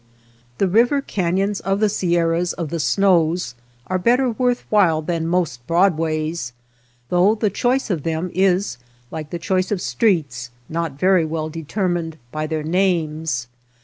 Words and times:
The 0.57 0.67
river 0.67 0.99
caiions 1.03 1.61
of 1.61 1.79
the 1.79 1.87
Sierras 1.87 2.53
of 2.53 2.69
the 2.69 2.79
Snows 2.79 3.53
are 3.85 3.99
better 3.99 4.31
worth 4.31 4.65
while 4.71 5.03
than 5.03 5.27
most 5.27 5.67
Broadways, 5.67 6.53
though 7.09 7.35
the 7.35 7.51
choice 7.51 7.91
of 7.91 8.01
them 8.01 8.31
is 8.33 8.79
like 9.11 9.29
the 9.29 9.37
choice 9.37 9.69
of 9.69 9.79
streets, 9.79 10.49
not 10.67 10.97
very 10.97 11.23
well 11.23 11.49
de 11.49 11.63
termined 11.63 12.15
by 12.31 12.47
their 12.47 12.63
names. 12.63 13.45